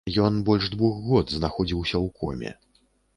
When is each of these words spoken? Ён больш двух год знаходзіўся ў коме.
Ён 0.27 0.37
больш 0.47 0.65
двух 0.75 0.95
год 1.09 1.33
знаходзіўся 1.37 1.97
ў 2.05 2.07
коме. 2.23 2.51